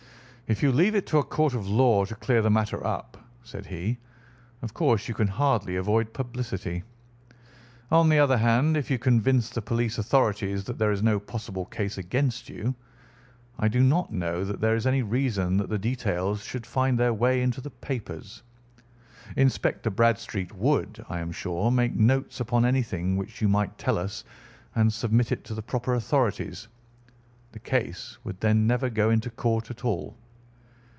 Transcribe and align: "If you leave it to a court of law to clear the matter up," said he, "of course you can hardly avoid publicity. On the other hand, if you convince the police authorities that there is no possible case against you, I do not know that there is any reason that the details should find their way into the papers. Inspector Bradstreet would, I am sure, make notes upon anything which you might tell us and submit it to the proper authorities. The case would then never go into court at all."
"If 0.51 0.61
you 0.61 0.73
leave 0.73 0.95
it 0.95 1.07
to 1.07 1.17
a 1.19 1.23
court 1.23 1.53
of 1.53 1.69
law 1.69 2.03
to 2.03 2.13
clear 2.13 2.41
the 2.41 2.49
matter 2.51 2.85
up," 2.85 3.15
said 3.41 3.65
he, 3.67 3.97
"of 4.61 4.73
course 4.73 5.07
you 5.07 5.13
can 5.13 5.27
hardly 5.29 5.77
avoid 5.77 6.11
publicity. 6.11 6.83
On 7.89 8.09
the 8.09 8.19
other 8.19 8.35
hand, 8.35 8.75
if 8.75 8.91
you 8.91 8.99
convince 8.99 9.49
the 9.49 9.61
police 9.61 9.97
authorities 9.97 10.65
that 10.65 10.77
there 10.77 10.91
is 10.91 11.01
no 11.01 11.21
possible 11.21 11.63
case 11.67 11.97
against 11.99 12.49
you, 12.49 12.75
I 13.59 13.69
do 13.69 13.79
not 13.79 14.11
know 14.11 14.43
that 14.43 14.59
there 14.59 14.75
is 14.75 14.85
any 14.85 15.01
reason 15.03 15.55
that 15.55 15.69
the 15.69 15.77
details 15.79 16.43
should 16.43 16.65
find 16.65 16.99
their 16.99 17.13
way 17.13 17.41
into 17.43 17.61
the 17.61 17.71
papers. 17.71 18.43
Inspector 19.37 19.89
Bradstreet 19.91 20.53
would, 20.53 21.01
I 21.07 21.19
am 21.21 21.31
sure, 21.31 21.71
make 21.71 21.95
notes 21.95 22.41
upon 22.41 22.65
anything 22.65 23.15
which 23.15 23.41
you 23.41 23.47
might 23.47 23.77
tell 23.77 23.97
us 23.97 24.25
and 24.75 24.91
submit 24.91 25.31
it 25.31 25.45
to 25.45 25.53
the 25.53 25.61
proper 25.63 25.93
authorities. 25.93 26.67
The 27.53 27.59
case 27.59 28.17
would 28.25 28.41
then 28.41 28.67
never 28.67 28.89
go 28.89 29.11
into 29.11 29.29
court 29.29 29.71
at 29.71 29.85
all." 29.85 30.17